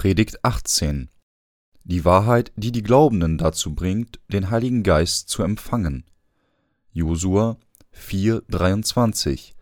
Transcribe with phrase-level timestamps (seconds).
[0.00, 1.10] Predigt 18
[1.84, 6.06] Die Wahrheit, die die Glaubenden dazu bringt, den Heiligen Geist zu empfangen.
[6.90, 7.58] Josua
[7.94, 9.52] 4,23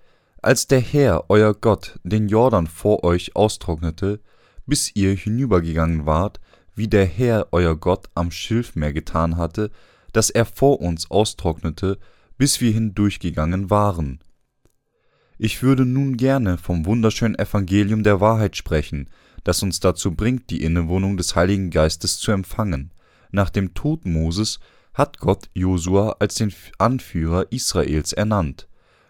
[0.41, 4.21] Als der Herr, euer Gott, den Jordan vor euch austrocknete,
[4.65, 6.39] bis ihr hinübergegangen wart,
[6.77, 9.73] wie der Herr, euer Gott, am Schilfmeer getan hatte,
[10.13, 11.99] dass er vor uns austrocknete,
[12.37, 14.21] bis wir hindurchgegangen waren.
[15.37, 19.09] Ich würde nun gerne vom wunderschönen Evangelium der Wahrheit sprechen,
[19.45, 22.93] das uns dazu bringt, die Innewohnung des Heiligen Geistes zu empfangen.
[23.31, 24.59] Nach dem Tod Moses
[24.95, 28.69] hat Gott Josua als den Anführer Israels ernannt.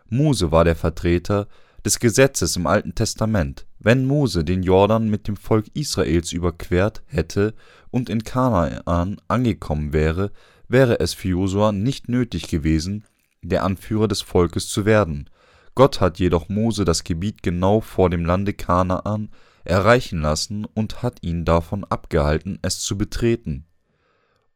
[0.09, 1.48] Mose war der Vertreter
[1.84, 3.66] des Gesetzes im Alten Testament.
[3.78, 7.55] Wenn Mose den Jordan mit dem Volk Israels überquert hätte
[7.91, 10.33] und in Kanaan angekommen wäre,
[10.69, 13.05] wäre es für Josua nicht nötig gewesen,
[13.42, 15.30] der Anführer des Volkes zu werden.
[15.74, 19.30] Gott hat jedoch Mose das Gebiet genau vor dem Lande Kanaan
[19.69, 23.66] erreichen lassen und hat ihn davon abgehalten, es zu betreten.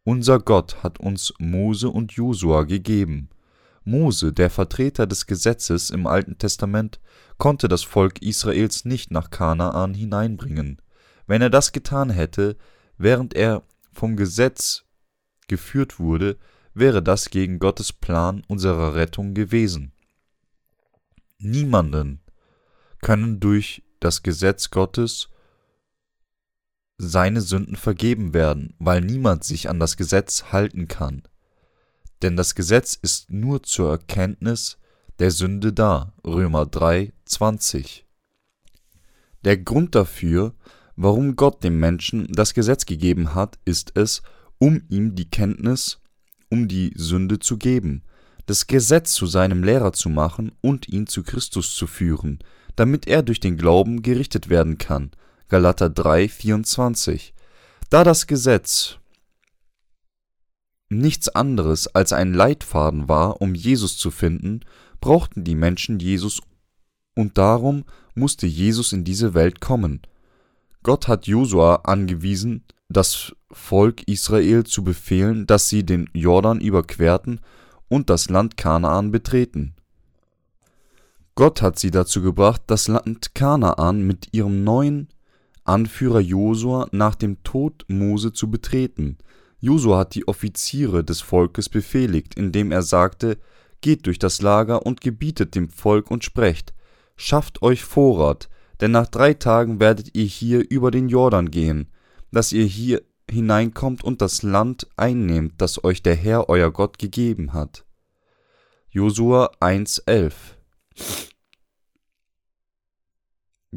[0.04, 3.28] Unser Gott hat uns Mose und Josua gegeben.
[3.84, 7.00] Mose, der Vertreter des Gesetzes im Alten Testament,
[7.38, 10.80] konnte das Volk Israels nicht nach Kanaan hineinbringen.
[11.26, 12.56] Wenn er das getan hätte,
[12.98, 14.84] während er vom Gesetz
[15.48, 16.36] geführt wurde,
[16.74, 19.92] wäre das gegen Gottes Plan unserer Rettung gewesen.
[21.38, 22.20] Niemanden
[23.00, 25.28] können durch das Gesetz Gottes
[26.98, 31.22] seine Sünden vergeben werden, weil niemand sich an das Gesetz halten kann.
[32.22, 34.78] Denn das Gesetz ist nur zur Erkenntnis
[35.18, 36.12] der Sünde da.
[36.24, 38.06] Römer 3, 20.
[39.44, 40.54] Der Grund dafür,
[40.94, 44.22] warum Gott dem Menschen das Gesetz gegeben hat, ist es,
[44.58, 45.98] um ihm die Kenntnis
[46.50, 48.02] um die Sünde zu geben,
[48.46, 52.40] das Gesetz zu seinem Lehrer zu machen und ihn zu Christus zu führen,
[52.76, 55.10] damit er durch den Glauben gerichtet werden kann.
[55.48, 57.34] Galater 3, 24.
[57.90, 58.98] Da das Gesetz
[60.88, 64.60] nichts anderes als ein Leitfaden war, um Jesus zu finden,
[65.00, 66.40] brauchten die Menschen Jesus
[67.14, 67.84] und darum
[68.14, 70.02] musste Jesus in diese Welt kommen.
[70.82, 77.40] Gott hat Josua angewiesen, das Volk Israel zu befehlen, dass sie den Jordan überquerten
[77.88, 79.74] und das Land Kanaan betreten.
[81.34, 85.08] Gott hat sie dazu gebracht, das Land Kanaan mit ihrem neuen
[85.64, 89.16] Anführer Josua nach dem Tod Mose zu betreten.
[89.58, 93.38] Josua hat die Offiziere des Volkes befehligt, indem er sagte:
[93.80, 96.74] Geht durch das Lager und gebietet dem Volk und sprecht:
[97.16, 98.50] Schafft euch Vorrat,
[98.80, 101.88] denn nach drei Tagen werdet ihr hier über den Jordan gehen,
[102.30, 107.54] dass ihr hier hineinkommt und das Land einnehmt, das euch der Herr euer Gott gegeben
[107.54, 107.86] hat.
[108.90, 110.32] Josua 1,11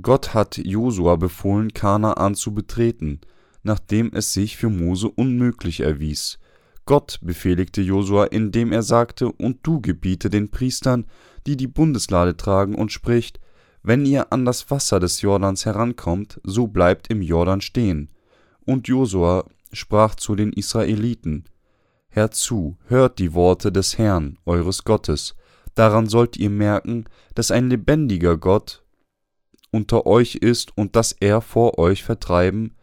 [0.01, 3.21] Gott hat Josua befohlen, Kanaan zu betreten,
[3.63, 6.37] nachdem es sich für Mose unmöglich erwies.
[6.85, 11.05] Gott befehligte Josua, indem er sagte: Und du gebiete den Priestern,
[11.47, 13.39] die die Bundeslade tragen, und spricht:
[13.81, 18.09] Wenn ihr an das Wasser des Jordans herankommt, so bleibt im Jordan stehen.
[18.65, 21.45] Und Josua sprach zu den Israeliten:
[22.09, 25.35] Herzu, hört die Worte des Herrn, eures Gottes.
[25.75, 27.05] Daran sollt ihr merken,
[27.35, 28.83] dass ein lebendiger Gott
[29.71, 32.75] unter euch ist und dass er vor euch vertreiben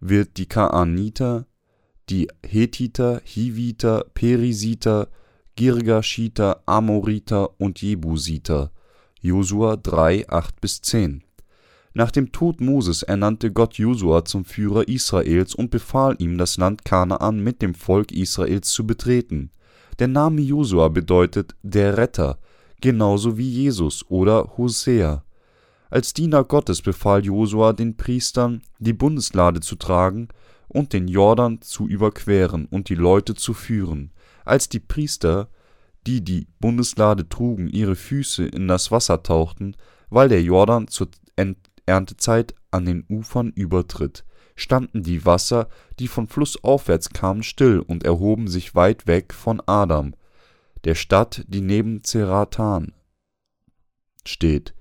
[0.00, 1.46] wird die Kaaniter,
[2.10, 5.08] die Hethiter, Hiviter, Perisiter,
[5.56, 8.72] Girgashiter, Amoriter und Jebusiter.
[9.20, 11.22] Josua 3, 8 bis 10.
[11.94, 16.84] Nach dem Tod Moses ernannte Gott Josua zum Führer Israels und befahl ihm, das Land
[16.84, 19.50] Kanaan mit dem Volk Israels zu betreten.
[20.00, 22.38] Der Name Josua bedeutet der Retter,
[22.80, 25.24] genauso wie Jesus oder Hosea.
[25.88, 30.28] Als Diener Gottes befahl Josua den Priestern, die Bundeslade zu tragen
[30.66, 34.10] und den Jordan zu überqueren und die Leute zu führen.
[34.44, 35.48] Als die Priester,
[36.08, 39.76] die die Bundeslade trugen, ihre Füße in das Wasser tauchten,
[40.10, 41.08] weil der Jordan zur
[41.86, 44.24] Erntezeit an den Ufern übertritt,
[44.56, 45.68] standen die Wasser,
[45.98, 50.14] die von flussaufwärts kamen, still und erhoben sich weit weg von Adam,
[50.84, 52.92] der Stadt, die neben Zeratan
[54.26, 54.74] steht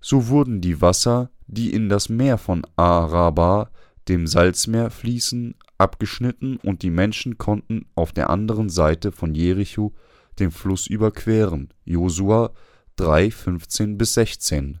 [0.00, 3.70] so wurden die Wasser, die in das Meer von Araba,
[4.08, 9.92] dem Salzmeer, fließen, abgeschnitten und die Menschen konnten auf der anderen Seite von Jericho
[10.38, 11.72] den Fluss überqueren.
[11.84, 12.52] Josua
[12.96, 14.80] 3, 15 bis 16.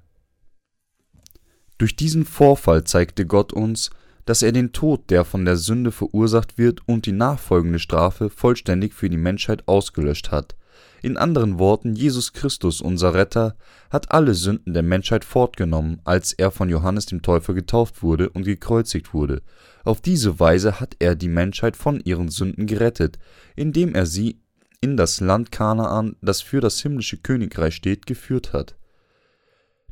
[1.78, 3.90] Durch diesen Vorfall zeigte Gott uns,
[4.30, 8.94] dass er den Tod, der von der Sünde verursacht wird, und die nachfolgende Strafe vollständig
[8.94, 10.54] für die Menschheit ausgelöscht hat.
[11.02, 13.56] In anderen Worten, Jesus Christus, unser Retter,
[13.90, 18.44] hat alle Sünden der Menschheit fortgenommen, als er von Johannes dem Täufer getauft wurde und
[18.44, 19.42] gekreuzigt wurde.
[19.82, 23.18] Auf diese Weise hat er die Menschheit von ihren Sünden gerettet,
[23.56, 24.38] indem er sie
[24.80, 28.76] in das Land Kanaan, das für das himmlische Königreich steht, geführt hat.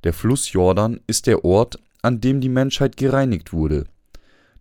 [0.05, 3.87] Der Fluss Jordan ist der Ort, an dem die Menschheit gereinigt wurde.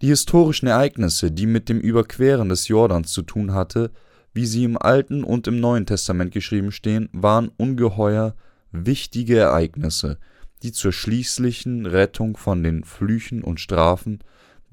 [0.01, 3.91] Die historischen Ereignisse, die mit dem Überqueren des Jordans zu tun hatte,
[4.33, 8.35] wie sie im Alten und im Neuen Testament geschrieben stehen, waren ungeheuer
[8.71, 10.19] wichtige Ereignisse,
[10.61, 14.19] die zur schließlichen Rettung von den Flüchen und Strafen,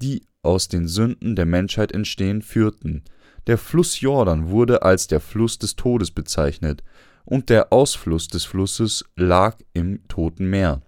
[0.01, 3.03] die aus den Sünden der Menschheit entstehen, führten.
[3.47, 6.83] Der Fluss Jordan wurde als der Fluss des Todes bezeichnet,
[7.23, 10.83] und der Ausfluss des Flusses lag im Toten Meer.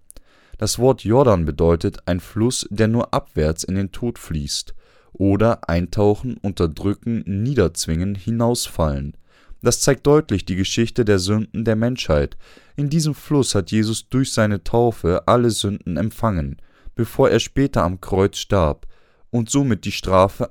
[0.58, 4.74] Das Wort Jordan bedeutet ein Fluss, der nur abwärts in den Tod fließt,
[5.14, 9.16] oder eintauchen, unterdrücken, niederzwingen, hinausfallen.
[9.62, 12.38] Das zeigt deutlich die Geschichte der Sünden der Menschheit.
[12.76, 16.58] In diesem Fluss hat Jesus durch seine Taufe alle Sünden empfangen,
[16.96, 18.88] bevor er später am Kreuz starb
[19.32, 20.50] und somit die Strafe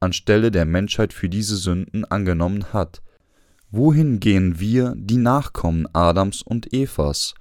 [0.00, 3.02] anstelle der Menschheit für diese Sünden angenommen hat.
[3.70, 7.34] Wohin gehen wir, die Nachkommen Adams und Evas?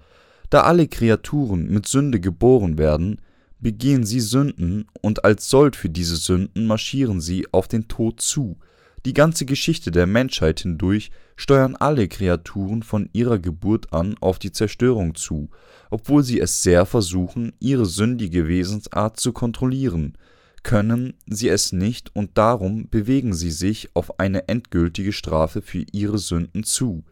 [0.50, 3.22] Da alle Kreaturen mit Sünde geboren werden,
[3.60, 8.58] begehen sie Sünden und als Sold für diese Sünden marschieren sie auf den Tod zu.
[9.06, 14.52] Die ganze Geschichte der Menschheit hindurch steuern alle Kreaturen von ihrer Geburt an auf die
[14.52, 15.50] Zerstörung zu,
[15.90, 20.18] obwohl sie es sehr versuchen, ihre sündige Wesensart zu kontrollieren,
[20.64, 26.18] können sie es nicht und darum bewegen sie sich auf eine endgültige Strafe für ihre
[26.18, 27.04] Sünden zu.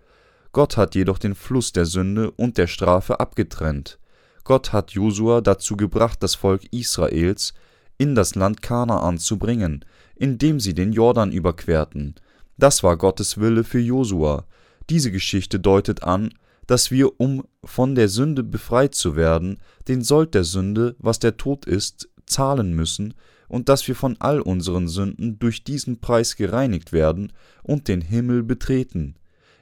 [0.57, 3.99] Gott hat jedoch den Fluss der Sünde und der Strafe abgetrennt.
[4.43, 7.53] Gott hat Josua dazu gebracht, das Volk Israels
[7.99, 12.15] in das Land Kanaan zu bringen, indem sie den Jordan überquerten.
[12.57, 14.45] Das war Gottes Wille für Josua.
[14.89, 16.33] Diese Geschichte deutet an,
[16.65, 21.37] dass wir, um von der Sünde befreit zu werden, den Sold der Sünde, was der
[21.37, 23.13] Tod ist, zahlen müssen,
[23.47, 27.31] und dass wir von all unseren Sünden durch diesen Preis gereinigt werden
[27.61, 29.17] und den Himmel betreten.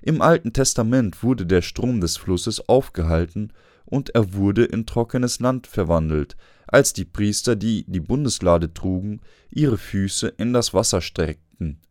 [0.05, 3.51] Im Alten Testament wurde der Strom des Flusses aufgehalten
[3.85, 6.37] und er wurde in trockenes Land verwandelt,
[6.67, 9.19] als die Priester, die die Bundeslade trugen,
[9.49, 11.81] ihre Füße in das Wasser streckten.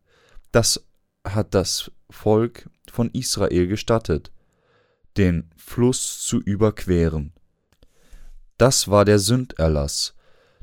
[0.53, 0.87] Das
[1.27, 4.31] hat das Volk von Israel gestattet,
[5.17, 7.33] den Fluss zu überqueren.
[8.57, 10.15] Das war der Sünderlass,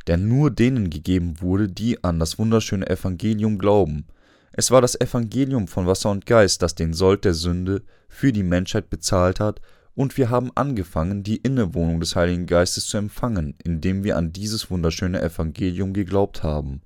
[0.06, 4.06] der nur denen gegeben wurde, die an das wunderschöne Evangelium glauben.
[4.52, 8.42] Es war das Evangelium von Wasser und Geist, das den Sold der Sünde für die
[8.42, 9.60] Menschheit bezahlt hat
[9.94, 14.70] und wir haben angefangen, die Innewohnung des Heiligen Geistes zu empfangen, indem wir an dieses
[14.70, 16.82] wunderschöne Evangelium geglaubt haben.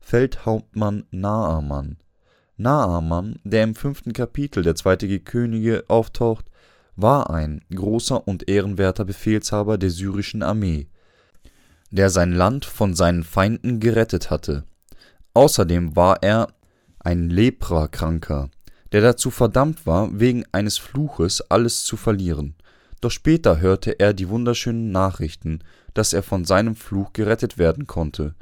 [0.00, 1.98] Feldhauptmann Naaman
[2.56, 6.46] Naaman, der im fünften Kapitel der zweite Könige auftaucht,
[6.96, 10.88] war ein großer und ehrenwerter Befehlshaber der syrischen Armee,
[11.92, 14.64] der sein Land von seinen Feinden gerettet hatte.
[15.34, 16.48] Außerdem war er
[17.08, 18.50] ein Leprakranker,
[18.92, 22.54] der dazu verdammt war, wegen eines Fluches alles zu verlieren.
[23.00, 25.60] Doch später hörte er die wunderschönen Nachrichten,
[25.94, 28.34] dass er von seinem Fluch gerettet werden konnte.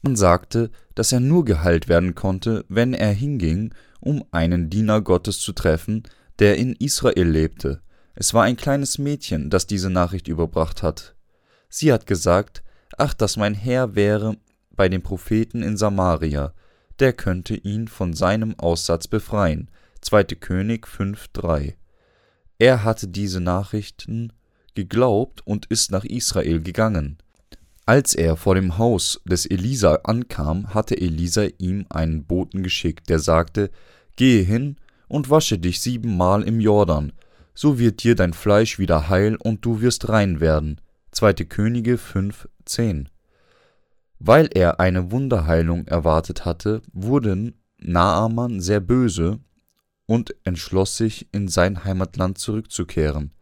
[0.00, 5.40] Man sagte, dass er nur geheilt werden konnte, wenn er hinging, um einen Diener Gottes
[5.40, 6.04] zu treffen,
[6.38, 7.80] der in Israel lebte.
[8.14, 11.16] Es war ein kleines Mädchen, das diese Nachricht überbracht hat.
[11.68, 12.62] Sie hat gesagt,
[12.96, 14.36] ach, dass mein Herr wäre
[14.70, 16.54] bei dem Propheten in Samaria,
[17.00, 19.70] der könnte ihn von seinem Aussatz befreien,
[20.00, 20.24] 2.
[20.24, 21.74] König 5,3.
[22.58, 24.32] Er hatte diese Nachrichten
[24.74, 27.18] geglaubt und ist nach Israel gegangen.
[27.86, 33.18] Als er vor dem Haus des Elisa ankam, hatte Elisa ihm einen Boten geschickt, der
[33.18, 33.70] sagte:
[34.16, 34.76] Gehe hin
[35.08, 37.12] und wasche dich siebenmal im Jordan,
[37.54, 40.80] so wird dir dein Fleisch wieder heil und du wirst rein werden.
[41.12, 41.34] 2.
[41.44, 43.06] Könige 5,10.
[44.18, 49.40] Weil er eine Wunderheilung erwartet hatte, wurden Naaman sehr böse
[50.06, 53.32] und entschloss sich, in sein Heimatland zurückzukehren.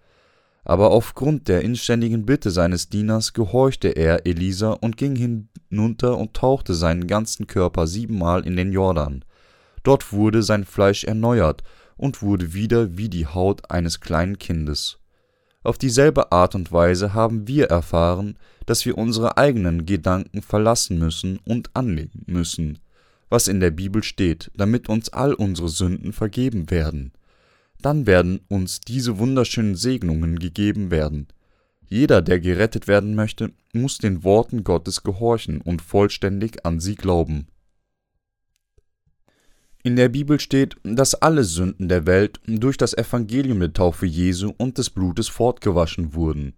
[0.64, 6.74] Aber aufgrund der inständigen Bitte seines Dieners gehorchte er Elisa und ging hinunter und tauchte
[6.74, 9.24] seinen ganzen Körper siebenmal in den Jordan.
[9.82, 11.64] Dort wurde sein Fleisch erneuert
[11.96, 14.98] und wurde wieder wie die Haut eines kleinen Kindes.
[15.64, 21.38] Auf dieselbe Art und Weise haben wir erfahren, dass wir unsere eigenen Gedanken verlassen müssen
[21.44, 22.78] und annehmen müssen,
[23.28, 27.12] was in der Bibel steht, damit uns all unsere Sünden vergeben werden.
[27.80, 31.28] Dann werden uns diese wunderschönen Segnungen gegeben werden.
[31.86, 37.48] Jeder, der gerettet werden möchte, muss den Worten Gottes gehorchen und vollständig an sie glauben.
[39.84, 44.52] In der Bibel steht, dass alle Sünden der Welt durch das Evangelium der Taufe Jesu
[44.56, 46.52] und des Blutes fortgewaschen wurden.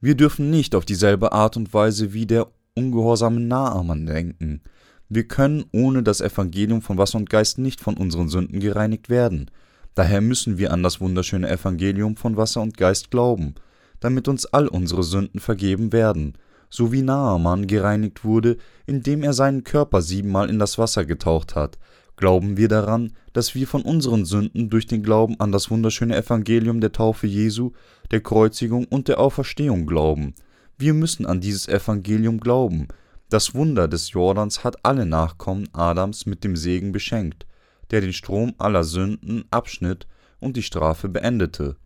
[0.00, 4.60] Wir dürfen nicht auf dieselbe Art und Weise wie der ungehorsame Naaman denken.
[5.08, 9.48] Wir können ohne das Evangelium von Wasser und Geist nicht von unseren Sünden gereinigt werden.
[9.94, 13.54] Daher müssen wir an das wunderschöne Evangelium von Wasser und Geist glauben,
[14.00, 16.32] damit uns all unsere Sünden vergeben werden,
[16.70, 18.56] so wie Naaman gereinigt wurde,
[18.86, 21.78] indem er seinen Körper siebenmal in das Wasser getaucht hat.
[22.16, 26.80] Glauben wir daran, dass wir von unseren Sünden durch den Glauben an das wunderschöne Evangelium
[26.80, 27.72] der Taufe Jesu,
[28.10, 30.34] der Kreuzigung und der Auferstehung glauben.
[30.78, 32.88] Wir müssen an dieses Evangelium glauben.
[33.28, 37.46] Das Wunder des Jordans hat alle Nachkommen Adams mit dem Segen beschenkt
[37.92, 40.08] der den Strom aller Sünden abschnitt
[40.40, 41.76] und die Strafe beendete.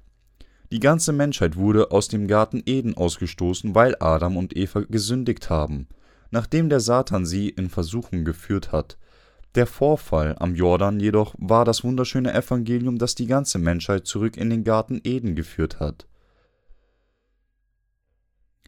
[0.73, 5.88] Die ganze Menschheit wurde aus dem Garten Eden ausgestoßen, weil Adam und Eva gesündigt haben,
[6.30, 8.97] nachdem der Satan sie in Versuchung geführt hat.
[9.55, 14.50] Der Vorfall am Jordan jedoch war das wunderschöne Evangelium, das die ganze Menschheit zurück in
[14.50, 16.07] den Garten Eden geführt hat.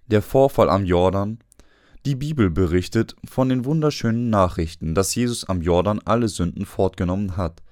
[0.06, 1.38] Der Vorfall am Jordan
[2.06, 7.62] die Bibel berichtet von den wunderschönen Nachrichten, dass Jesus am Jordan alle Sünden fortgenommen hat.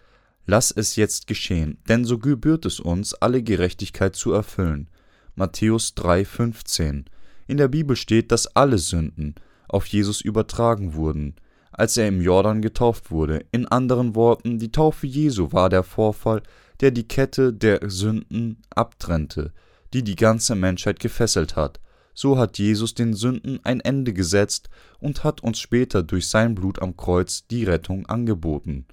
[0.45, 4.91] Lass es jetzt geschehen, denn so gebührt es uns, alle Gerechtigkeit zu erfüllen.
[5.37, 7.05] Matthäus 3,15.
[7.47, 9.37] In der Bibel steht, dass alle Sünden
[9.69, 11.37] auf Jesus übertragen wurden,
[11.77, 13.45] als er im Jordan getauft wurde.
[13.53, 16.43] In anderen Worten, die Taufe Jesu war der Vorfall,
[16.81, 19.53] der die Kette der Sünden abtrennte,
[19.93, 21.81] die die ganze Menschheit gefesselt hat
[22.17, 26.81] so hat Jesus den Sünden ein Ende gesetzt und hat uns später durch sein Blut
[26.81, 28.87] am Kreuz die Rettung angeboten.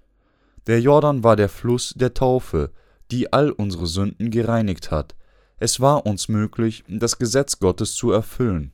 [0.67, 2.71] Der Jordan war der Fluss der Taufe,
[3.11, 5.15] die all unsere Sünden gereinigt hat.
[5.57, 8.73] Es war uns möglich, das Gesetz Gottes zu erfüllen.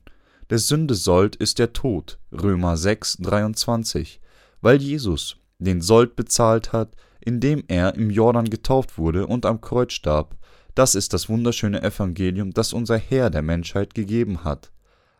[0.50, 4.20] Der Sünde Sold ist der Tod, Römer 6, 23,
[4.60, 9.92] weil Jesus den Sold bezahlt hat, indem er im Jordan getauft wurde und am Kreuz
[9.92, 10.36] starb,
[10.74, 14.72] das ist das wunderschöne Evangelium, das unser Herr der Menschheit gegeben hat.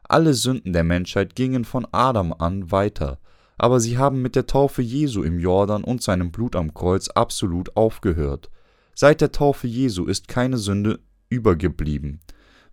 [0.03, 3.21] Alle Sünden der Menschheit gingen von Adam an weiter,
[3.57, 7.77] aber sie haben mit der Taufe Jesu im Jordan und seinem Blut am Kreuz absolut
[7.77, 8.51] aufgehört.
[8.97, 12.21] Seit der Taufe Jesu ist keine Sünde übergeblieben.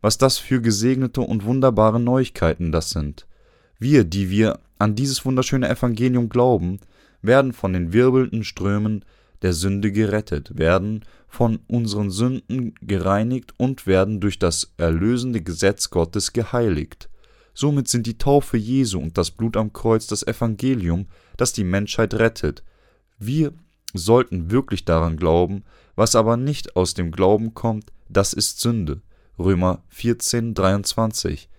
[0.02, 3.28] Was das für gesegnete und wunderbare Neuigkeiten das sind.
[3.80, 6.80] Wir, die wir an dieses wunderschöne Evangelium glauben,
[7.22, 9.04] werden von den wirbelnden Strömen
[9.42, 16.34] der Sünde gerettet, werden von unseren Sünden gereinigt und werden durch das erlösende Gesetz Gottes
[16.34, 17.10] geheiligt.
[17.54, 22.14] Somit sind die Taufe Jesu und das Blut am Kreuz das Evangelium, das die Menschheit
[22.14, 22.64] rettet.
[23.20, 23.54] Wir
[23.94, 25.64] sollten wirklich daran glauben,
[25.96, 29.02] was aber nicht aus dem Glauben kommt, das ist Sünde.
[29.40, 31.50] Römer 14, 23.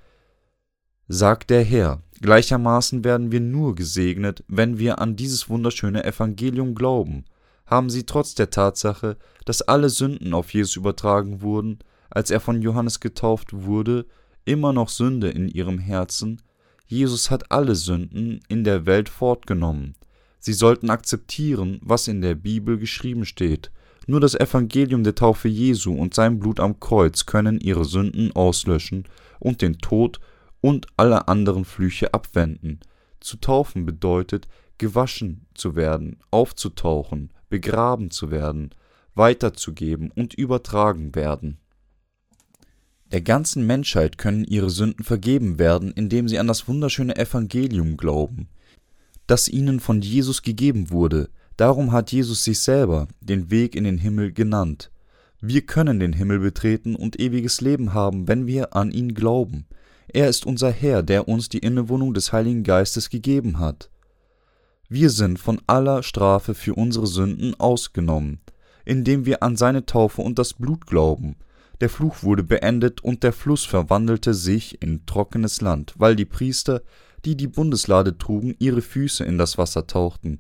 [1.07, 7.25] Sagt der Herr, gleichermaßen werden wir nur gesegnet, wenn wir an dieses wunderschöne Evangelium glauben
[7.69, 11.79] haben sie trotz der Tatsache, dass alle Sünden auf Jesus übertragen wurden,
[12.11, 14.07] als er von Johannes getauft wurde,
[14.45, 16.41] immer noch Sünde in ihrem Herzen.
[16.87, 19.95] Jesus hat alle Sünden in der Welt fortgenommen.
[20.41, 23.71] Sie sollten akzeptieren, was in der Bibel geschrieben steht.
[24.11, 29.05] Nur das Evangelium der Taufe Jesu und sein Blut am Kreuz können ihre Sünden auslöschen
[29.39, 30.19] und den Tod
[30.63, 32.81] und alle anderen Flüche abwenden.
[33.21, 34.49] Zu taufen bedeutet,
[34.79, 38.71] gewaschen zu werden, aufzutauchen, begraben zu werden,
[39.15, 41.59] weiterzugeben und übertragen werden.
[43.13, 48.49] Der ganzen Menschheit können ihre Sünden vergeben werden, indem sie an das wunderschöne Evangelium glauben,
[49.27, 51.29] das ihnen von Jesus gegeben wurde.
[51.59, 54.93] Darum hat Jesus sich selber den Weg in den Himmel genannt.
[55.41, 59.67] Wir können den Himmel betreten und ewiges Leben haben, wenn wir an ihn glauben.
[60.07, 63.91] Er ist unser Herr, der uns die Innewohnung des Heiligen Geistes gegeben hat.
[64.89, 68.41] Wir sind von aller Strafe für unsere Sünden ausgenommen,
[68.85, 71.35] indem wir an seine Taufe und das Blut glauben.
[71.81, 76.83] Der Fluch wurde beendet und der Fluss verwandelte sich in trockenes Land, weil die Priester,
[77.25, 80.39] die die Bundeslade trugen, ihre Füße in das Wasser tauchten.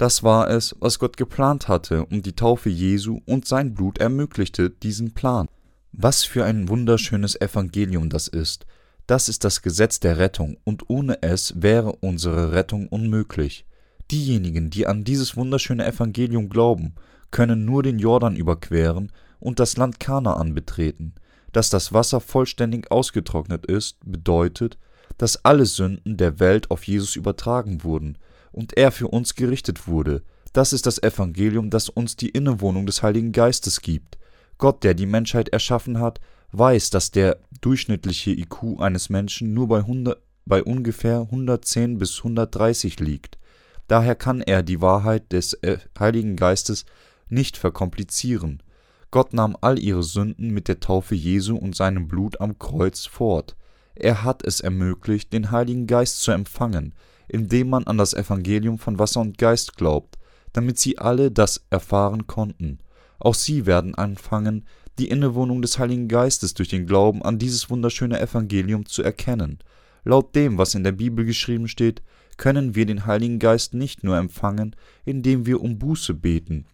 [0.00, 4.70] Das war es, was Gott geplant hatte, und die Taufe Jesu und sein Blut ermöglichte
[4.70, 5.46] diesen Plan.
[5.92, 8.64] Was für ein wunderschönes Evangelium das ist.
[9.06, 13.66] Das ist das Gesetz der Rettung, und ohne es wäre unsere Rettung unmöglich.
[14.10, 16.94] Diejenigen, die an dieses wunderschöne Evangelium glauben,
[17.30, 21.12] können nur den Jordan überqueren und das Land Kanaan betreten.
[21.52, 24.78] Dass das Wasser vollständig ausgetrocknet ist, bedeutet,
[25.18, 28.16] dass alle Sünden der Welt auf Jesus übertragen wurden
[28.52, 30.22] und er für uns gerichtet wurde.
[30.52, 34.18] Das ist das Evangelium, das uns die Innewohnung des Heiligen Geistes gibt.
[34.58, 36.20] Gott, der die Menschheit erschaffen hat,
[36.52, 42.98] weiß, dass der durchschnittliche IQ eines Menschen nur bei, 100, bei ungefähr 110 bis 130
[43.00, 43.38] liegt.
[43.86, 46.84] Daher kann er die Wahrheit des äh, Heiligen Geistes
[47.28, 48.62] nicht verkomplizieren.
[49.10, 53.56] Gott nahm all ihre Sünden mit der Taufe Jesu und seinem Blut am Kreuz fort.
[53.96, 56.94] Er hat es ermöglicht, den Heiligen Geist zu empfangen,
[57.32, 60.18] indem man an das Evangelium von Wasser und Geist glaubt,
[60.52, 62.80] damit sie alle das erfahren konnten.
[63.20, 64.66] Auch sie werden anfangen,
[64.98, 69.60] die Innewohnung des Heiligen Geistes durch den Glauben an dieses wunderschöne Evangelium zu erkennen.
[70.04, 72.02] Laut dem, was in der Bibel geschrieben steht,
[72.36, 76.66] können wir den Heiligen Geist nicht nur empfangen, indem wir um Buße beten.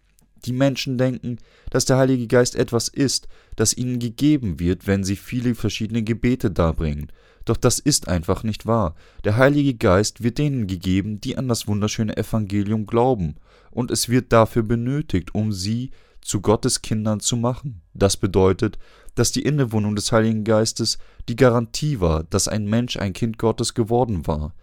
[0.45, 1.37] Die Menschen denken,
[1.69, 6.51] dass der Heilige Geist etwas ist, das ihnen gegeben wird, wenn sie viele verschiedene Gebete
[6.51, 7.11] darbringen.
[7.45, 8.95] Doch das ist einfach nicht wahr.
[9.23, 13.35] Der Heilige Geist wird denen gegeben, die an das wunderschöne Evangelium glauben,
[13.71, 15.91] und es wird dafür benötigt, um sie
[16.21, 17.81] zu Gottes Kindern zu machen.
[17.93, 18.77] Das bedeutet,
[19.15, 20.97] dass die Innewohnung des Heiligen Geistes
[21.29, 24.53] die Garantie war, dass ein Mensch ein Kind Gottes geworden war.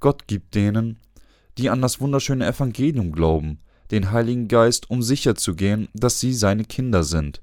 [0.00, 0.98] Gott gibt denen,
[1.58, 3.60] die an das wunderschöne Evangelium glauben,
[3.92, 7.42] den Heiligen Geist, um sicherzugehen, dass sie seine Kinder sind.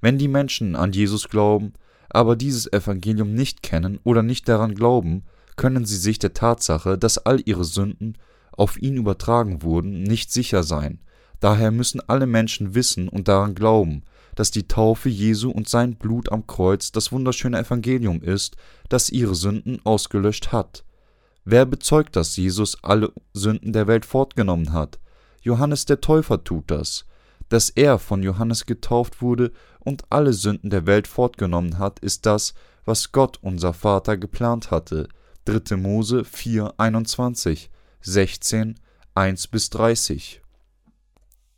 [0.00, 1.74] Wenn die Menschen an Jesus glauben,
[2.08, 5.24] aber dieses Evangelium nicht kennen oder nicht daran glauben,
[5.56, 8.16] können sie sich der Tatsache, dass all ihre Sünden
[8.50, 11.00] auf ihn übertragen wurden, nicht sicher sein.
[11.38, 14.02] Daher müssen alle Menschen wissen und daran glauben,
[14.34, 18.56] dass die Taufe Jesu und sein Blut am Kreuz das wunderschöne Evangelium ist,
[18.88, 20.84] das ihre Sünden ausgelöscht hat.
[21.44, 24.98] Wer bezeugt, dass Jesus alle Sünden der Welt fortgenommen hat?
[25.40, 27.06] Johannes der Täufer tut das.
[27.48, 32.54] Dass er von Johannes getauft wurde und alle Sünden der Welt fortgenommen hat, ist das,
[32.84, 35.08] was Gott unser Vater geplant hatte.
[35.46, 35.76] 3.
[35.76, 37.70] Mose 4, 21,
[38.02, 38.78] 16,
[39.14, 40.42] 1 bis 30.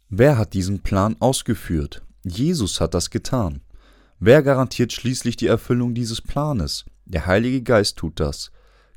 [0.09, 2.03] Wer hat diesen Plan ausgeführt?
[2.25, 3.61] Jesus hat das getan.
[4.19, 6.85] Wer garantiert schließlich die Erfüllung dieses Planes?
[7.05, 8.53] Der Heilige Geist tut das.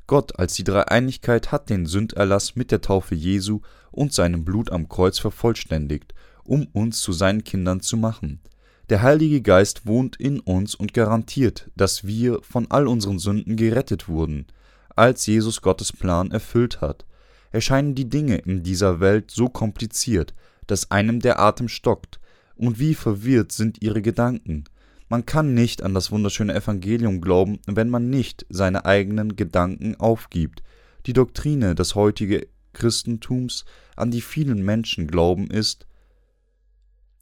[0.06, 3.60] Gott als die Dreieinigkeit hat den Sünderlass mit der Taufe Jesu
[3.96, 8.40] und seinem Blut am Kreuz vervollständigt, um uns zu seinen Kindern zu machen.
[8.88, 14.08] Der Heilige Geist wohnt in uns und garantiert, dass wir von all unseren Sünden gerettet
[14.08, 14.46] wurden,
[14.94, 17.04] als Jesus Gottes Plan erfüllt hat.
[17.50, 20.34] Erscheinen die Dinge in dieser Welt so kompliziert,
[20.66, 22.20] dass einem der Atem stockt,
[22.54, 24.64] und wie verwirrt sind ihre Gedanken.
[25.08, 30.62] Man kann nicht an das wunderschöne Evangelium glauben, wenn man nicht seine eigenen Gedanken aufgibt.
[31.06, 32.42] Die Doktrine des heutigen
[32.76, 33.64] Christentums,
[33.96, 35.86] an die vielen Menschen glauben, ist,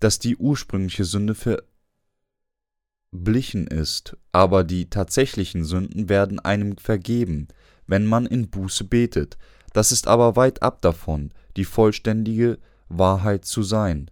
[0.00, 1.68] dass die ursprüngliche Sünde verblichen
[3.68, 7.46] ist, aber die tatsächlichen Sünden werden einem vergeben,
[7.86, 9.38] wenn man in Buße betet.
[9.72, 14.10] Das ist aber weit ab davon, die vollständige Wahrheit zu sein.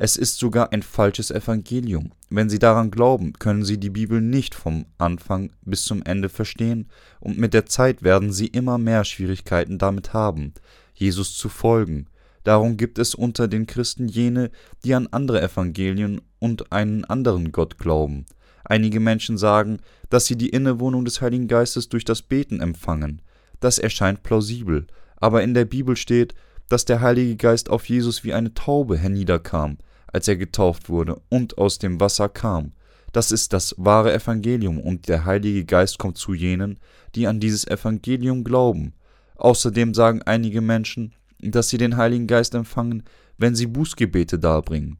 [0.00, 2.12] Es ist sogar ein falsches Evangelium.
[2.30, 6.86] Wenn Sie daran glauben, können Sie die Bibel nicht vom Anfang bis zum Ende verstehen,
[7.18, 10.54] und mit der Zeit werden Sie immer mehr Schwierigkeiten damit haben,
[10.94, 12.06] Jesus zu folgen,
[12.44, 14.50] Darum gibt es unter den Christen jene,
[14.84, 18.24] die an andere Evangelien und einen anderen Gott glauben.
[18.64, 23.20] Einige Menschen sagen, dass sie die Innewohnung des Heiligen Geistes durch das Beten empfangen.
[23.60, 26.34] Das erscheint plausibel, aber in der Bibel steht,
[26.68, 29.76] dass der Heilige Geist auf Jesus wie eine Taube herniederkam,
[30.12, 32.72] als er getauft wurde und aus dem Wasser kam.
[33.12, 36.78] Das ist das wahre Evangelium und der Heilige Geist kommt zu jenen,
[37.14, 38.92] die an dieses Evangelium glauben.
[39.36, 43.04] Außerdem sagen einige Menschen, dass sie den Heiligen Geist empfangen,
[43.38, 44.98] wenn sie Bußgebete darbringen.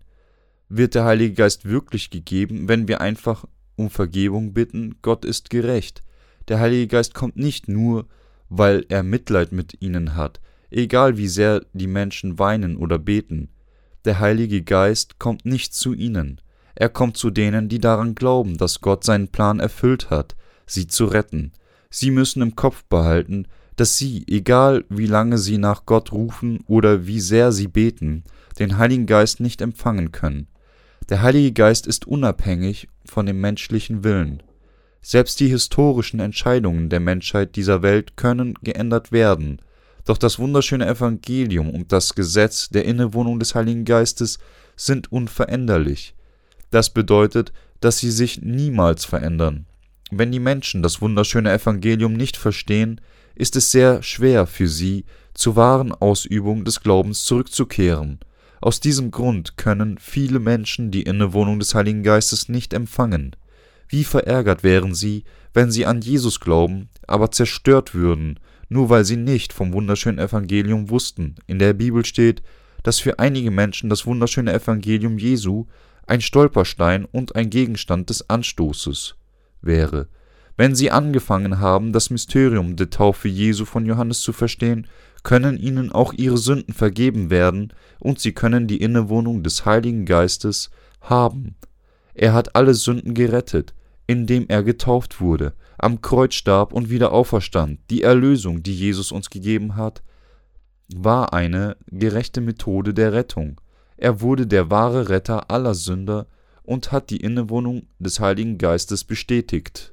[0.68, 3.44] Wird der Heilige Geist wirklich gegeben, wenn wir einfach
[3.76, 4.96] um Vergebung bitten?
[5.02, 6.02] Gott ist gerecht.
[6.48, 8.06] Der Heilige Geist kommt nicht nur,
[8.48, 10.40] weil er Mitleid mit ihnen hat,
[10.70, 13.50] egal wie sehr die Menschen weinen oder beten.
[14.08, 16.40] Der Heilige Geist kommt nicht zu ihnen.
[16.74, 21.04] Er kommt zu denen, die daran glauben, dass Gott seinen Plan erfüllt hat, sie zu
[21.04, 21.52] retten.
[21.90, 27.06] Sie müssen im Kopf behalten, dass sie, egal wie lange sie nach Gott rufen oder
[27.06, 28.24] wie sehr sie beten,
[28.58, 30.48] den Heiligen Geist nicht empfangen können.
[31.10, 34.42] Der Heilige Geist ist unabhängig von dem menschlichen Willen.
[35.02, 39.60] Selbst die historischen Entscheidungen der Menschheit dieser Welt können geändert werden,
[40.08, 44.38] doch das wunderschöne Evangelium und das Gesetz der Innewohnung des Heiligen Geistes
[44.76, 46.14] sind unveränderlich.
[46.70, 49.66] Das bedeutet, dass sie sich niemals verändern.
[50.10, 53.00] Wenn die Menschen das wunderschöne Evangelium nicht verstehen,
[53.34, 58.18] ist es sehr schwer für sie, zur wahren Ausübung des Glaubens zurückzukehren.
[58.60, 63.36] Aus diesem Grund können viele Menschen die Innewohnung des Heiligen Geistes nicht empfangen.
[63.88, 69.16] Wie verärgert wären sie, wenn sie an Jesus glauben, aber zerstört würden, nur weil sie
[69.16, 71.36] nicht vom wunderschönen Evangelium wussten.
[71.46, 72.42] In der Bibel steht,
[72.82, 75.66] dass für einige Menschen das wunderschöne Evangelium Jesu
[76.06, 79.16] ein Stolperstein und ein Gegenstand des Anstoßes
[79.60, 80.08] wäre.
[80.56, 84.86] Wenn sie angefangen haben, das Mysterium der Taufe Jesu von Johannes zu verstehen,
[85.22, 90.70] können ihnen auch ihre Sünden vergeben werden und sie können die Innewohnung des Heiligen Geistes
[91.00, 91.54] haben.
[92.14, 93.74] Er hat alle Sünden gerettet,
[94.08, 97.78] indem er getauft wurde, am Kreuz starb und wieder auferstand.
[97.90, 100.02] Die Erlösung, die Jesus uns gegeben hat,
[100.92, 103.60] war eine gerechte Methode der Rettung.
[103.98, 106.26] Er wurde der wahre Retter aller Sünder
[106.62, 109.92] und hat die Innewohnung des Heiligen Geistes bestätigt.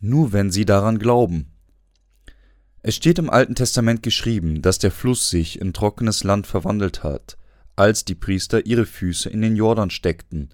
[0.00, 1.52] Nur wenn sie daran glauben.
[2.80, 7.36] Es steht im Alten Testament geschrieben, dass der Fluss sich in trockenes Land verwandelt hat,
[7.76, 10.48] als die Priester ihre Füße in den Jordan steckten.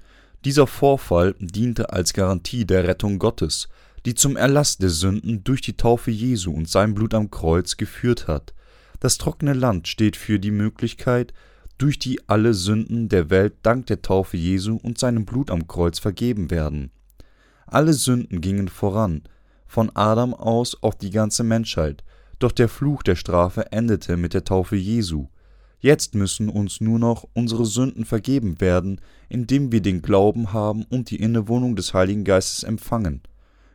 [0.45, 3.69] Dieser Vorfall diente als Garantie der Rettung Gottes,
[4.05, 8.29] die zum Erlass der Sünden durch die Taufe Jesu und sein Blut am Kreuz geführt
[8.29, 8.53] hat.
[9.01, 11.33] Das trockene Land steht für die Möglichkeit,
[11.79, 15.99] durch die alle Sünden der Welt dank der Taufe Jesu und seinem Blut am Kreuz
[15.99, 16.91] vergeben werden.
[17.67, 19.23] Alle Sünden gingen voran,
[19.67, 22.05] von Adam aus auf die ganze Menschheit,
[22.39, 25.29] doch der Fluch der Strafe endete mit der Taufe Jesu.
[25.85, 31.11] Jetzt müssen uns nur noch unsere Sünden vergeben werden, indem wir den Glauben haben und
[31.11, 33.21] die Innewohnung des Heiligen Geistes empfangen.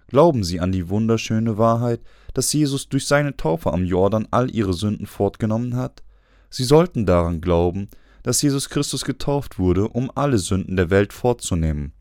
[0.07, 2.01] Glauben Sie an die wunderschöne Wahrheit,
[2.33, 6.01] dass Jesus durch seine Taufe am Jordan all ihre Sünden fortgenommen hat?
[6.49, 7.89] Sie sollten daran glauben,
[8.23, 11.93] dass Jesus Christus getauft wurde, um alle Sünden der Welt fortzunehmen.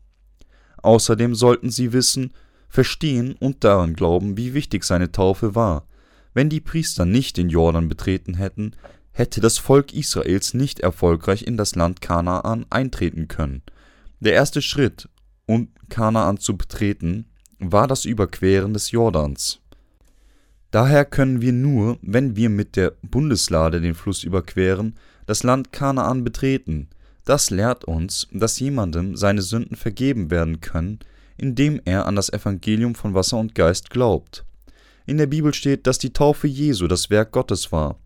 [0.81, 2.33] Außerdem sollten Sie wissen,
[2.67, 5.85] verstehen und daran glauben, wie wichtig seine Taufe war.
[6.33, 8.73] Wenn die Priester nicht den Jordan betreten hätten,
[9.19, 13.61] hätte das Volk Israels nicht erfolgreich in das Land Kanaan eintreten können.
[14.21, 15.09] Der erste Schritt,
[15.45, 17.25] um Kanaan zu betreten,
[17.59, 19.59] war das Überqueren des Jordans.
[20.71, 26.23] Daher können wir nur, wenn wir mit der Bundeslade den Fluss überqueren, das Land Kanaan
[26.23, 26.87] betreten.
[27.25, 30.99] Das lehrt uns, dass jemandem seine Sünden vergeben werden können,
[31.37, 34.45] indem er an das Evangelium von Wasser und Geist glaubt.
[35.05, 37.97] In der Bibel steht, dass die Taufe Jesu das Werk Gottes war.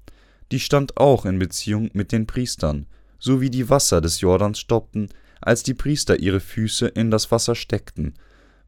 [0.51, 2.85] Die stand auch in Beziehung mit den Priestern,
[3.19, 5.09] so wie die Wasser des Jordans stoppten,
[5.41, 8.13] als die Priester ihre Füße in das Wasser steckten,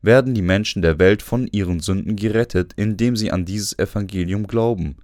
[0.02, 4.98] werden die Menschen der Welt von ihren Sünden gerettet, indem sie an dieses Evangelium glauben.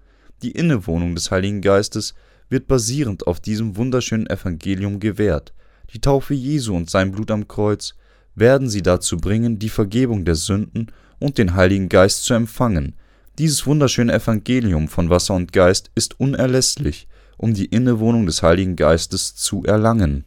[0.44, 2.14] Die Innewohnung des Heiligen Geistes
[2.50, 5.54] wird basierend auf diesem wunderschönen Evangelium gewährt.
[5.94, 7.96] Die Taufe Jesu und sein Blut am Kreuz
[8.36, 10.88] werden sie dazu bringen, die Vergebung der Sünden
[11.20, 12.96] und den Heiligen Geist zu empfangen.
[13.41, 19.34] Dieses wunderschöne Evangelium von Wasser und Geist ist unerlässlich, um die Innewohnung des Heiligen Geistes
[19.34, 20.25] zu erlangen.